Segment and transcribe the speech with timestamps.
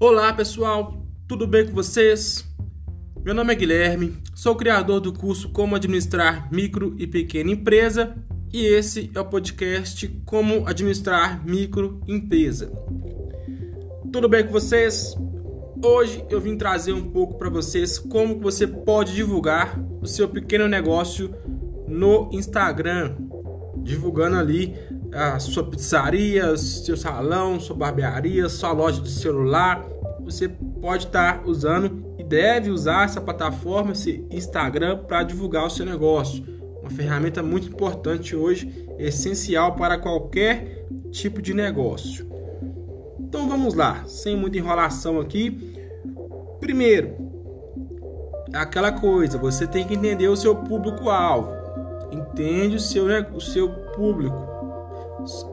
[0.00, 2.44] Olá pessoal, tudo bem com vocês?
[3.24, 8.16] Meu nome é Guilherme, sou criador do curso Como Administrar Micro e Pequena Empresa
[8.52, 12.70] e esse é o podcast Como Administrar Micro Empresa.
[14.12, 15.16] Tudo bem com vocês?
[15.84, 20.68] Hoje eu vim trazer um pouco para vocês como você pode divulgar o seu pequeno
[20.68, 21.34] negócio
[21.88, 23.16] no Instagram,
[23.82, 24.76] divulgando ali
[25.12, 29.84] a sua pizzaria, seu salão, sua barbearia, sua loja de celular,
[30.20, 35.86] você pode estar usando e deve usar essa plataforma, esse Instagram, para divulgar o seu
[35.86, 36.44] negócio.
[36.80, 42.28] Uma ferramenta muito importante hoje, essencial para qualquer tipo de negócio.
[43.18, 45.74] Então vamos lá, sem muita enrolação aqui.
[46.60, 47.16] Primeiro,
[48.52, 51.56] aquela coisa, você tem que entender o seu público-alvo.
[52.10, 54.47] Entende o seu, o seu público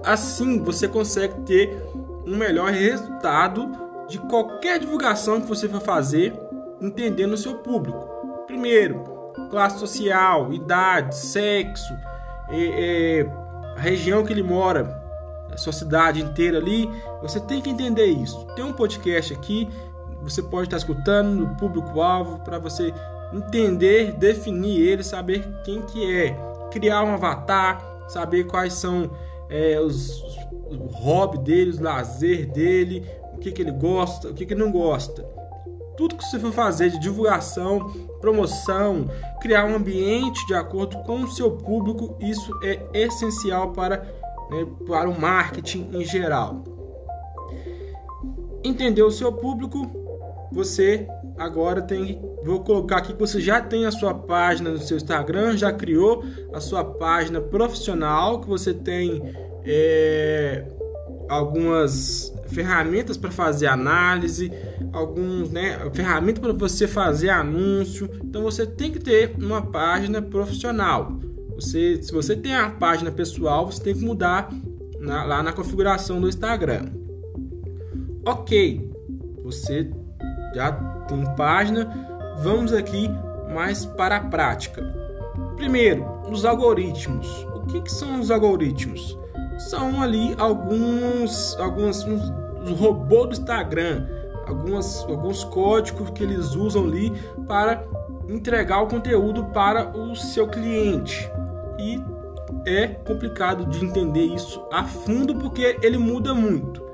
[0.04, 1.86] Assim você consegue ter
[2.26, 3.72] um melhor resultado
[4.08, 6.34] de qualquer divulgação que você for fazer,
[6.82, 8.08] entendendo o seu público.
[8.46, 9.04] Primeiro,
[9.50, 11.94] classe social, idade, sexo,
[12.50, 13.26] é, é,
[13.76, 15.04] a região que ele mora,
[15.52, 16.90] a sua cidade inteira ali.
[17.22, 18.46] Você tem que entender isso.
[18.56, 19.68] Tem um podcast aqui,
[20.22, 22.94] você pode estar escutando no público-alvo para você
[23.34, 26.36] entender, definir ele, saber quem que é,
[26.72, 29.10] criar um avatar, saber quais são
[29.50, 30.22] é, os,
[30.70, 34.72] o hobby dele, o lazer dele, o que, que ele gosta, o que, que não
[34.72, 35.24] gosta.
[35.98, 41.32] Tudo que você for fazer de divulgação, promoção, criar um ambiente de acordo com o
[41.32, 43.98] seu público, isso é essencial para,
[44.50, 46.64] né, para o marketing em geral.
[48.64, 49.90] Entender o seu público,
[50.52, 51.08] você
[51.38, 55.58] agora tem vou colocar aqui que você já tem a sua página no seu Instagram,
[55.58, 59.22] já criou a sua página profissional, que você tem
[59.66, 60.64] é,
[61.28, 64.52] algumas ferramentas para fazer análise,
[64.94, 68.10] alguns, né, ferramentas para você fazer anúncio.
[68.24, 71.18] Então você tem que ter uma página profissional.
[71.56, 74.54] Você, se você tem a página pessoal, você tem que mudar
[75.00, 76.86] na, lá na configuração do Instagram.
[78.26, 78.92] Ok,
[79.44, 79.90] você
[80.54, 80.72] já
[81.08, 83.10] tem página, vamos aqui
[83.54, 84.84] mais para a prática.
[85.56, 87.28] Primeiro, os algoritmos.
[87.56, 89.18] O que, que são os algoritmos?
[89.58, 92.22] São ali alguns, alguns uns,
[92.64, 94.06] os robôs do Instagram,
[94.48, 97.12] algumas, alguns códigos que eles usam ali
[97.48, 97.84] para
[98.28, 101.30] entregar o conteúdo para o seu cliente.
[101.80, 102.04] E
[102.66, 106.85] é complicado de entender isso a fundo porque ele muda muito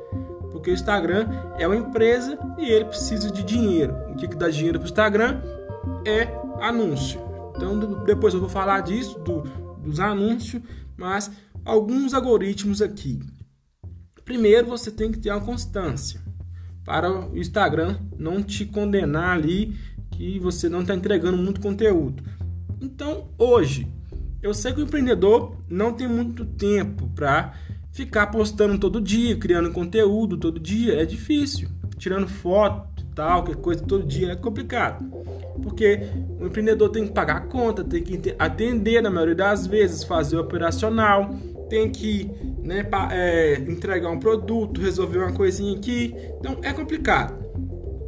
[0.62, 1.28] porque o Instagram
[1.58, 3.96] é uma empresa e ele precisa de dinheiro.
[4.12, 5.42] O que, que dá dinheiro para o Instagram
[6.06, 6.26] é
[6.62, 7.20] anúncio.
[7.56, 9.42] Então depois eu vou falar disso, do,
[9.84, 10.62] dos anúncios,
[10.96, 11.32] mas
[11.66, 13.20] alguns algoritmos aqui.
[14.24, 16.22] Primeiro você tem que ter uma constância
[16.86, 19.76] para o Instagram não te condenar ali
[20.12, 22.24] que você não está entregando muito conteúdo.
[22.80, 23.92] Então hoje
[24.44, 27.52] eu sei que o empreendedor não tem muito tempo para
[27.92, 31.70] ficar postando todo dia, criando conteúdo todo dia, é difícil.
[31.98, 35.06] Tirando foto tal, que coisa todo dia é complicado.
[35.62, 36.00] Porque
[36.40, 40.38] o empreendedor tem que pagar a conta, tem que atender na maioria das vezes, fazer
[40.38, 41.36] operacional,
[41.70, 42.30] tem que
[42.64, 46.16] né, é, entregar um produto, resolver uma coisinha aqui.
[46.40, 47.42] Então é complicado.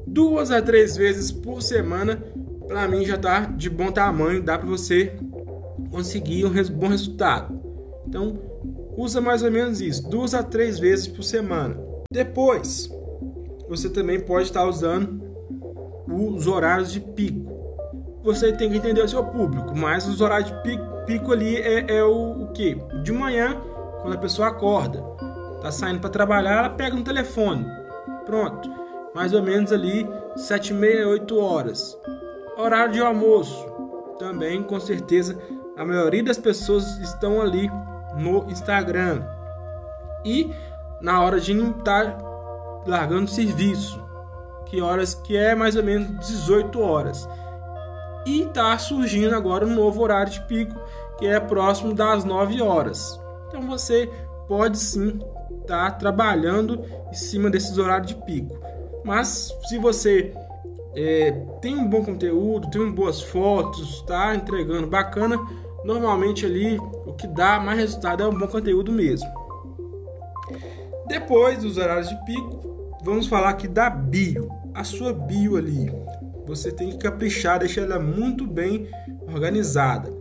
[0.07, 2.23] Duas a três vezes por semana,
[2.67, 5.13] para mim já tá de bom tamanho, dá para você
[5.91, 7.59] conseguir um bom resultado.
[8.07, 8.52] Então,
[8.97, 11.77] usa mais ou menos isso, duas a três vezes por semana.
[12.11, 12.89] Depois,
[13.67, 15.21] você também pode estar usando
[16.07, 17.51] os horários de pico.
[18.23, 21.97] Você tem que entender o seu público, mas os horários de pico, pico ali é,
[21.97, 22.75] é o, o que?
[23.03, 23.57] De manhã,
[24.01, 25.01] quando a pessoa acorda,
[25.61, 27.65] tá saindo para trabalhar, ela pega no telefone.
[28.25, 28.71] Pronto.
[29.13, 31.97] Mais ou menos ali sete e meia, oito horas.
[32.57, 33.65] Horário de almoço.
[34.17, 35.37] Também, com certeza,
[35.77, 37.69] a maioria das pessoas estão ali
[38.17, 39.23] no Instagram.
[40.25, 40.51] E
[41.01, 44.01] na hora de estar tá largando serviço,
[44.65, 47.27] que horas que é mais ou menos 18 horas.
[48.25, 50.79] E está surgindo agora um novo horário de pico,
[51.17, 53.19] que é próximo das 9 horas.
[53.47, 54.09] Então você
[54.47, 55.19] pode sim
[55.61, 58.57] estar tá trabalhando em cima desses horários de pico.
[59.03, 60.33] Mas se você
[60.95, 61.31] é,
[61.61, 65.37] tem um bom conteúdo, tem boas fotos, está entregando bacana,
[65.83, 69.27] normalmente ali o que dá mais resultado é um bom conteúdo mesmo.
[71.07, 74.49] Depois dos horários de pico, vamos falar aqui da bio.
[74.73, 75.91] A sua bio ali,
[76.45, 78.87] você tem que caprichar, deixar ela muito bem
[79.27, 80.11] organizada.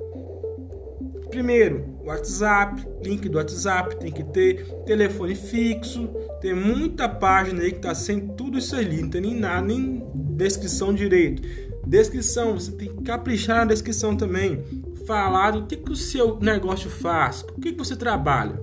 [1.31, 6.09] Primeiro, WhatsApp, link do WhatsApp, tem que ter telefone fixo,
[6.41, 10.05] tem muita página aí que tá sem tudo isso ali, não tem nem nada, nem
[10.15, 11.43] descrição direito.
[11.87, 14.63] Descrição, você tem que caprichar na descrição também.
[15.07, 18.61] Falar do que, que o seu negócio faz, o que, que você trabalha.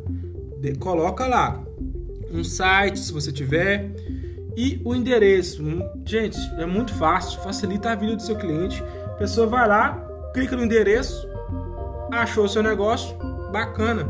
[0.59, 1.63] De, coloca lá
[2.31, 3.91] um site, se você tiver,
[4.55, 5.63] e o endereço.
[6.05, 8.83] Gente, é muito fácil, facilita a vida do seu cliente.
[9.05, 9.93] A pessoa vai lá,
[10.33, 11.27] clica no endereço,
[12.11, 13.15] achou o seu negócio,
[13.51, 14.07] bacana.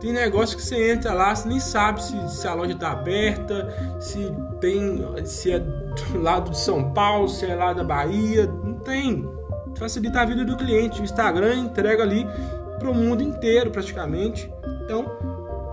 [0.00, 3.96] Tem negócio que você entra lá, você nem sabe se, se a loja está aberta,
[4.00, 8.74] se tem, se é do lado de São Paulo, se é lá da Bahia, não
[8.74, 9.28] tem.
[9.76, 11.00] Facilita a vida do cliente.
[11.00, 12.26] O Instagram entrega ali
[12.78, 14.52] para o mundo inteiro praticamente.
[14.84, 15.06] Então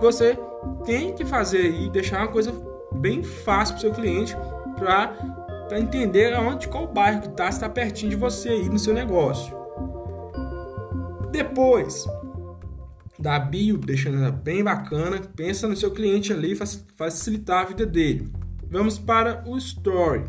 [0.00, 0.38] você
[0.84, 2.52] tem que fazer e deixar uma coisa
[2.92, 4.36] bem fácil para o seu cliente
[4.76, 9.56] para entender aonde qual bairro que está, está pertinho de você aí no seu negócio.
[11.30, 12.06] Depois
[13.18, 16.56] da bio, deixando ela bem bacana, pensa no seu cliente ali,
[16.96, 18.32] facilitar a vida dele.
[18.70, 20.24] Vamos para o story.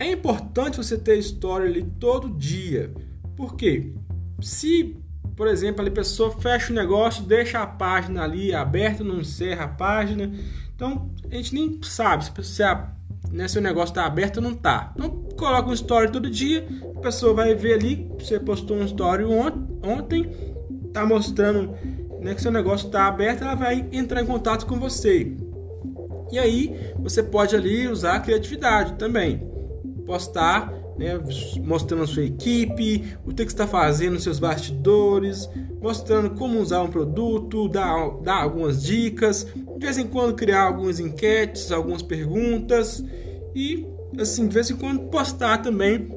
[0.00, 2.90] É importante você ter story ali todo dia.
[3.36, 3.92] Por quê?
[4.40, 4.96] Se,
[5.36, 9.68] por exemplo, a pessoa fecha o negócio, deixa a página ali aberta, não encerra a
[9.68, 10.32] página.
[10.74, 12.94] Então, a gente nem sabe se a,
[13.30, 14.90] né, seu negócio está aberto ou não está.
[14.96, 19.24] Então, coloca um story todo dia, a pessoa vai ver ali, você postou um story
[19.24, 20.34] ontem,
[20.94, 21.76] tá mostrando
[22.22, 25.36] né, que seu negócio está aberto, ela vai entrar em contato com você.
[26.32, 29.49] E aí você pode ali usar a criatividade também.
[30.10, 31.20] Postar, né,
[31.62, 35.48] mostrando a sua equipe, o que está fazendo nos seus bastidores,
[35.80, 40.98] mostrando como usar um produto, dar, dar algumas dicas, de vez em quando criar algumas
[40.98, 43.04] enquetes, algumas perguntas
[43.54, 43.86] e
[44.18, 46.10] assim, de vez em quando postar também.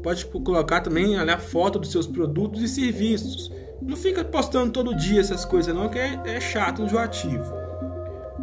[0.00, 3.50] Pode colocar também ali a foto dos seus produtos e serviços.
[3.82, 7.52] Não fica postando todo dia essas coisas não, que é, é chato, enjoativo.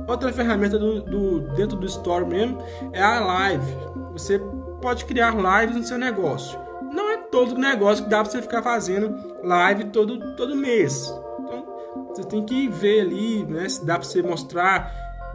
[0.06, 2.58] Outra ferramenta do, do, dentro do Store mesmo
[2.92, 3.74] é a live.
[4.12, 4.42] Você
[4.88, 6.58] pode criar lives no seu negócio.
[6.94, 9.14] Não é todo negócio que dá para você ficar fazendo
[9.44, 11.14] live todo, todo mês.
[11.42, 11.66] Então,
[12.08, 14.90] você tem que ver ali, né, se dá para você mostrar,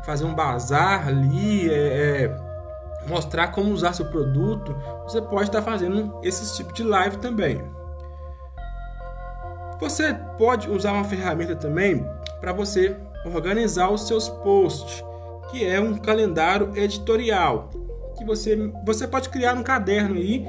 [0.05, 2.37] fazer um bazar ali, é, é,
[3.07, 4.75] mostrar como usar seu produto.
[5.03, 7.63] Você pode estar fazendo esse tipo de live também.
[9.79, 12.09] Você pode usar uma ferramenta também
[12.41, 12.97] para você
[13.27, 15.05] organizar os seus posts,
[15.51, 17.69] que é um calendário editorial,
[18.23, 20.47] que você você pode criar um caderno aí,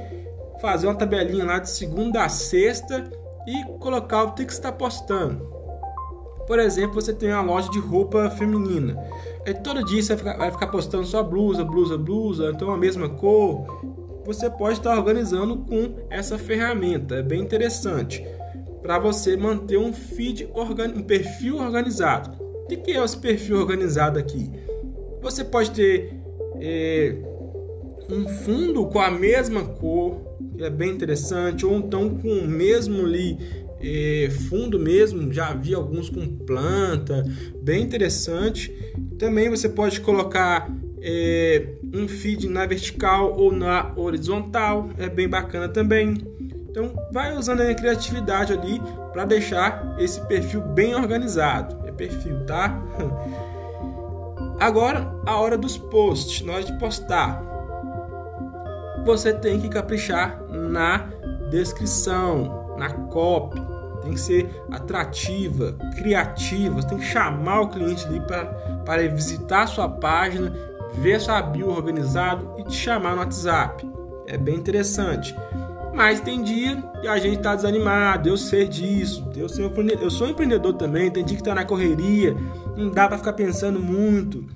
[0.62, 3.04] fazer uma tabelinha lá de segunda a sexta
[3.48, 5.52] e colocar o que está postando.
[6.48, 8.98] Por exemplo, você tem uma loja de roupa feminina.
[9.46, 13.66] E todo dia você vai ficar postando só blusa, blusa, blusa, então a mesma cor.
[14.26, 18.24] Você pode estar organizando com essa ferramenta, é bem interessante
[18.82, 20.50] para você manter um feed,
[20.96, 22.38] um perfil organizado.
[22.42, 24.52] O que é esse perfil organizado aqui?
[25.22, 26.14] Você pode ter
[26.60, 27.16] é,
[28.10, 30.22] um fundo com a mesma cor,
[30.58, 33.38] que é bem interessante, ou então com o mesmo ali,
[33.80, 37.24] é, fundo mesmo, já vi alguns com planta,
[37.62, 38.72] bem interessante.
[39.18, 40.72] Também você pode colocar
[41.02, 46.16] é, um feed na vertical ou na horizontal, é bem bacana também.
[46.70, 51.88] Então, vai usando a criatividade ali para deixar esse perfil bem organizado.
[51.88, 52.82] É perfil, tá?
[54.60, 57.53] Agora, a hora dos posts, na hora de postar.
[59.06, 61.10] Você tem que caprichar na
[61.50, 63.62] descrição, na copy.
[64.02, 66.76] Tem que ser atrativa, criativa.
[66.76, 70.54] Você tem que chamar o cliente ali para visitar sua página,
[70.94, 73.90] ver sua bio organizado e te chamar no WhatsApp.
[74.28, 75.36] É bem interessante.
[75.94, 79.30] Mas tem dia que a gente tá desanimado, eu sei disso.
[79.36, 82.36] Eu sou, eu sou empreendedor também, tem dia que tá na correria,
[82.76, 84.48] não dá para ficar pensando muito.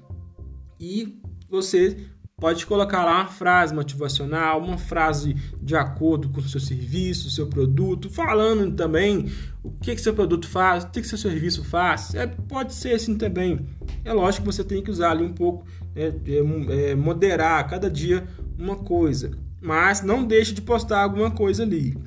[0.79, 1.97] E você
[2.39, 7.47] pode colocar lá uma frase motivacional, uma frase de acordo com o seu serviço, seu
[7.47, 9.31] produto, falando também
[9.63, 12.13] o que, que seu produto faz, o que, que seu serviço faz.
[12.13, 13.67] É, pode ser assim também.
[14.05, 15.65] É lógico que você tem que usar ali um pouco,
[15.95, 18.27] é, é, é moderar cada dia
[18.57, 21.97] uma coisa mas não deixe de postar alguma coisa ali.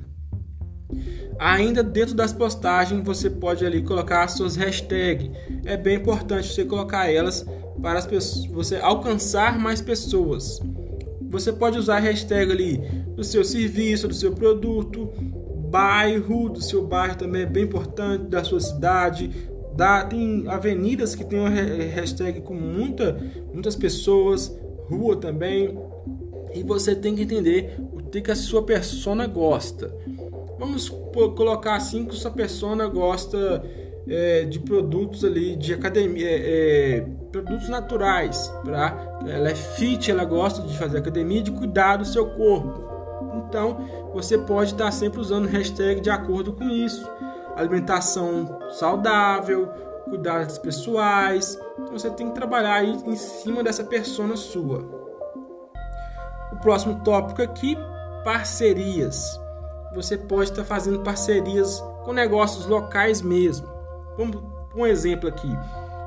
[1.39, 5.29] Ainda dentro das postagens você pode ali colocar as suas hashtags.
[5.65, 7.45] É bem importante você colocar elas
[7.81, 10.61] para as pessoas, você alcançar mais pessoas.
[11.29, 12.77] Você pode usar a hashtag ali
[13.15, 15.09] do seu serviço, do seu produto,
[15.69, 19.31] bairro, do seu bairro também é bem importante, da sua cidade.
[19.75, 23.17] Da, tem avenidas que tem uma hashtag com muita,
[23.53, 24.53] muitas pessoas,
[24.89, 25.77] rua também.
[26.53, 29.95] E você tem que entender o que a sua persona gosta.
[30.59, 33.63] Vamos colocar assim que sua persona gosta
[34.05, 38.95] é, de produtos ali de academia, é, é produtos naturais, para
[39.25, 42.83] ela é fit, ela gosta de fazer academia, de cuidar do seu corpo.
[43.47, 43.77] Então,
[44.13, 47.09] você pode estar sempre usando hashtag de acordo com isso.
[47.55, 49.67] Alimentação saudável,
[50.05, 51.57] cuidados pessoais.
[51.79, 54.79] Então, você tem que trabalhar aí em cima dessa persona sua.
[56.51, 57.77] O próximo tópico aqui,
[58.23, 59.39] parcerias.
[59.93, 63.67] Você pode estar fazendo parcerias com negócios locais mesmo.
[64.17, 64.41] Vamos
[64.75, 65.49] um exemplo aqui.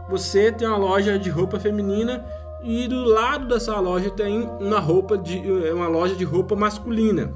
[0.09, 2.25] Você tem uma loja de roupa feminina
[2.63, 5.39] e do lado dessa loja tem uma roupa de
[5.73, 7.33] uma loja de roupa masculina.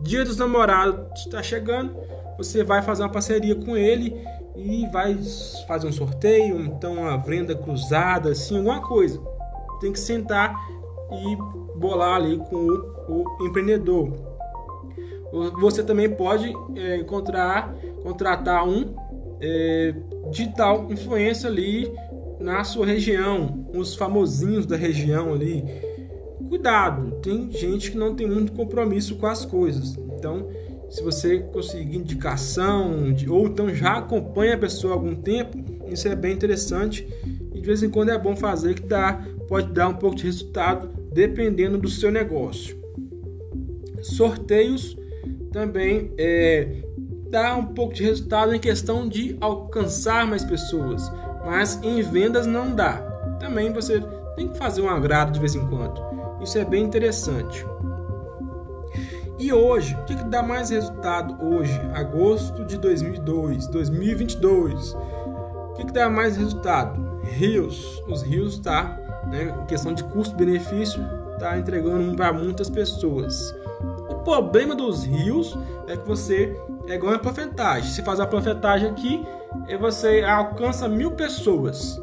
[0.00, 1.96] Dia dos Namorados está chegando,
[2.36, 4.14] você vai fazer uma parceria com ele
[4.54, 5.18] e vai
[5.66, 9.20] fazer um sorteio, então uma venda cruzada, assim, alguma coisa.
[9.80, 10.54] Tem que sentar
[11.10, 11.36] e
[11.78, 14.12] bolar ali com o, o empreendedor.
[15.60, 18.94] Você também pode é, encontrar, contratar um
[19.40, 19.94] é,
[20.30, 21.92] digital influência ali
[22.40, 25.64] na sua região, os famosinhos da região ali.
[26.48, 29.96] Cuidado, tem gente que não tem muito compromisso com as coisas.
[30.16, 30.48] Então,
[30.88, 36.06] se você conseguir indicação de, ou então já acompanha a pessoa há algum tempo, isso
[36.08, 37.06] é bem interessante
[37.52, 40.24] e de vez em quando é bom fazer que dá, pode dar um pouco de
[40.24, 42.76] resultado dependendo do seu negócio.
[44.02, 44.96] Sorteios
[45.50, 46.82] também é,
[47.30, 51.10] dá um pouco de resultado em questão de alcançar mais pessoas,
[51.46, 52.94] mas em vendas não dá.
[53.38, 54.02] Também você
[54.34, 56.04] tem que fazer um agrado de vez em quando.
[56.42, 57.64] Isso é bem interessante.
[59.38, 64.94] E hoje, o que, que dá mais resultado hoje, agosto de 2002, 2022?
[64.94, 67.20] O que, que dá mais resultado?
[67.22, 71.00] Rios, os rios tá, né, em questão de custo-benefício,
[71.38, 73.54] tá entregando para muitas pessoas.
[74.08, 77.90] O problema dos rios é que você é igual a panfletagem.
[77.90, 79.24] Se faz a panfletagem aqui,
[79.78, 82.00] você alcança mil pessoas.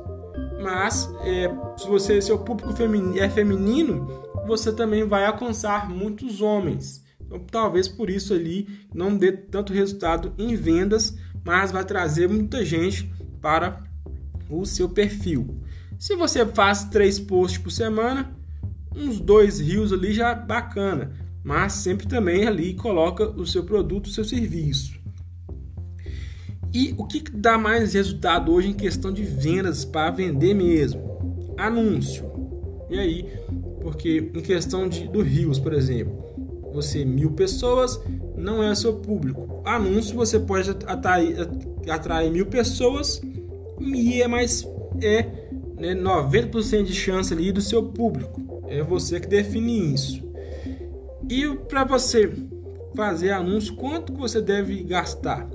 [0.62, 2.72] Mas é, se você seu público
[3.20, 4.08] é feminino,
[4.48, 7.04] você também vai alcançar muitos homens.
[7.20, 12.64] Então, talvez por isso ali não dê tanto resultado em vendas, mas vai trazer muita
[12.64, 13.84] gente para
[14.50, 15.62] o seu perfil.
[15.98, 18.36] Se você faz três posts por semana,
[18.96, 21.12] uns dois rios ali já bacana,
[21.44, 25.03] mas sempre também ali coloca o seu produto, o seu serviço.
[26.74, 31.54] E o que dá mais resultado hoje em questão de vendas para vender mesmo?
[31.56, 32.26] Anúncio.
[32.90, 33.32] E aí,
[33.82, 36.24] porque em questão de, do Rios, por exemplo,
[36.74, 38.02] você mil pessoas
[38.36, 39.62] não é seu público.
[39.64, 41.36] Anúncio você pode atrair,
[41.88, 43.22] atrair mil pessoas
[43.80, 44.68] e é mais
[45.02, 45.24] é
[45.78, 48.64] né, 90% de chance ali do seu público.
[48.68, 50.24] É você que define isso.
[51.30, 52.32] E para você
[52.96, 55.48] fazer anúncio, quanto que você deve gastar?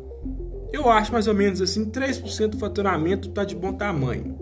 [0.73, 4.37] Eu acho mais ou menos assim, 3% do faturamento está de bom tamanho.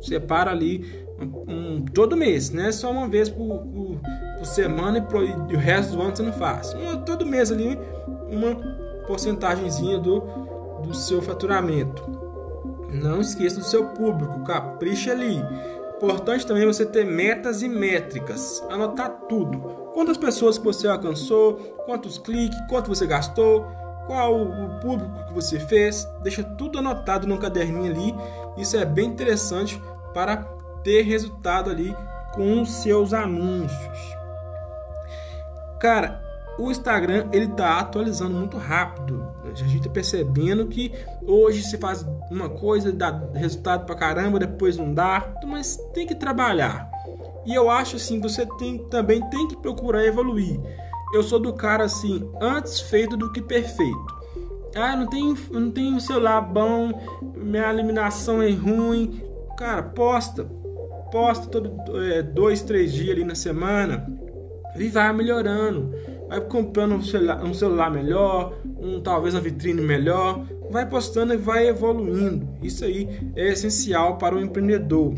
[0.00, 0.84] Separa ali
[1.20, 2.72] um, um, todo mês, né?
[2.72, 4.00] Só uma vez por, por
[4.36, 6.72] por semana e, pro, e o resto do ano você não faz.
[6.74, 7.78] Uma, todo mês ali,
[8.30, 8.54] uma
[9.06, 10.20] porcentagemzinha do,
[10.82, 12.02] do seu faturamento.
[12.92, 15.42] Não esqueça do seu público, capricha ali.
[15.96, 19.58] Importante também você ter metas e métricas, anotar tudo.
[19.94, 21.54] Quantas pessoas que você alcançou,
[21.86, 23.66] quantos cliques, quanto você gastou,
[24.06, 28.14] qual o público que você fez, deixa tudo anotado no caderninho ali.
[28.56, 29.80] Isso é bem interessante
[30.14, 30.36] para
[30.82, 31.94] ter resultado ali
[32.34, 34.16] com seus anúncios.
[35.80, 36.22] Cara,
[36.58, 39.26] o Instagram ele tá atualizando muito rápido.
[39.44, 40.92] A gente tá percebendo que
[41.26, 46.14] hoje se faz uma coisa, dá resultado pra caramba, depois não dá, mas tem que
[46.14, 46.90] trabalhar.
[47.44, 50.60] E eu acho assim, você tem, também tem que procurar evoluir.
[51.16, 54.16] Eu sou do cara assim, antes feito do que perfeito.
[54.74, 56.92] Ah, não tem, não tem um celular bom,
[57.34, 59.22] minha eliminação é ruim.
[59.56, 60.44] Cara, posta,
[61.10, 64.06] posta todo é, dois, três dias ali na semana
[64.78, 65.94] e vai melhorando.
[66.28, 71.38] Vai comprando um celular, um celular melhor, um, talvez uma vitrine melhor, vai postando e
[71.38, 72.46] vai evoluindo.
[72.62, 75.14] Isso aí é essencial para o empreendedor.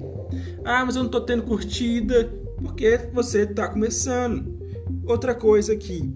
[0.65, 4.58] Ah, mas eu não estou tendo curtida porque você está começando.
[5.09, 6.13] Outra coisa aqui,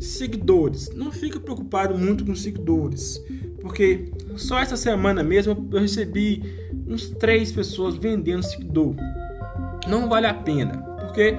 [0.00, 0.90] seguidores.
[0.92, 3.22] Não fica preocupado muito com seguidores,
[3.60, 6.42] porque só essa semana mesmo eu recebi
[6.86, 8.96] uns três pessoas vendendo seguidor.
[9.86, 11.36] Não vale a pena, porque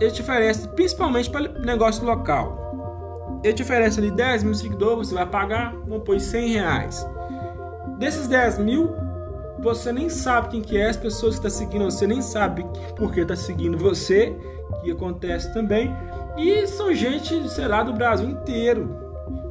[0.00, 3.40] ele te oferece, principalmente para negócio local.
[3.44, 7.06] Ele te oferece ali 10 mil seguidores, você vai pagar, vamos pôr 100 reais.
[7.98, 8.90] Desses 10 mil,
[9.60, 12.66] você nem sabe quem que é, as pessoas que estão tá seguindo você nem sabe
[12.96, 14.34] por que está seguindo você,
[14.84, 15.90] que acontece também.
[16.36, 19.04] E são gente, sei lá, do Brasil inteiro.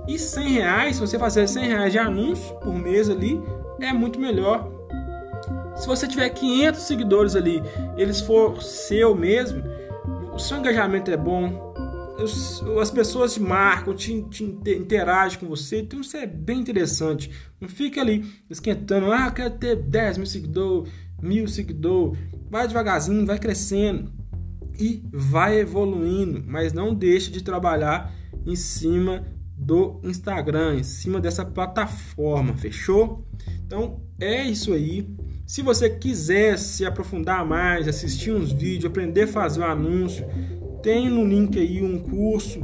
[0.08, 3.42] E 100 reais, se você fazer 100 reais de anúncio por mês ali,
[3.80, 4.70] é muito melhor.
[5.76, 7.62] Se você tiver 500 seguidores ali,
[7.98, 9.64] eles for seu mesmo,
[10.34, 11.74] o seu engajamento é bom,
[12.80, 17.32] as pessoas te marcam, te, te interagem com você, então isso é bem interessante.
[17.60, 22.20] Não fica ali esquentando, ah, quero ter 10 mil seguidores, mil seguidores.
[22.50, 24.23] Vai devagarzinho, vai crescendo
[24.80, 28.14] e vai evoluindo, mas não deixe de trabalhar
[28.46, 29.26] em cima
[29.56, 33.26] do Instagram, em cima dessa plataforma, fechou?
[33.66, 35.08] Então é isso aí.
[35.46, 40.26] Se você quiser se aprofundar mais, assistir uns vídeos, aprender a fazer um anúncio,
[40.82, 42.62] tem no link aí um curso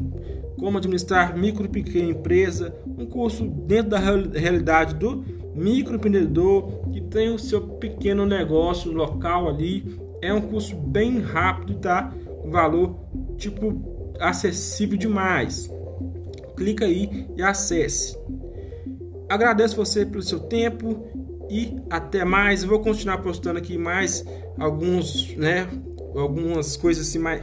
[0.59, 5.23] como administrar micro e pequena empresa, um curso dentro da realidade do
[5.55, 9.99] microempreendedor que tem o seu pequeno negócio local ali.
[10.21, 12.13] É um curso bem rápido, tá?
[12.43, 12.95] Um valor
[13.37, 15.69] tipo acessível demais.
[16.55, 18.17] Clica aí e acesse.
[19.29, 21.07] Agradeço você pelo seu tempo
[21.49, 22.63] e até mais.
[22.63, 24.25] Eu vou continuar postando aqui mais
[24.57, 25.67] alguns, né,
[26.15, 27.41] algumas coisas assim mais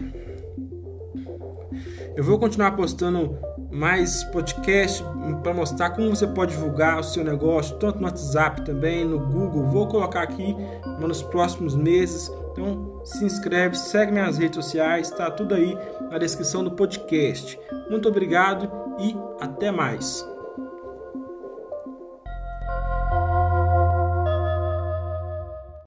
[2.17, 3.37] eu vou continuar postando
[3.71, 5.05] mais podcast
[5.43, 9.65] para mostrar como você pode divulgar o seu negócio, tanto no WhatsApp também, no Google.
[9.65, 10.57] Vou colocar aqui
[10.99, 12.33] nos próximos meses.
[12.57, 15.77] Então, se inscreve, segue minhas redes sociais, está tudo aí
[16.11, 17.61] na descrição do podcast.
[17.91, 20.27] Muito obrigado e até mais.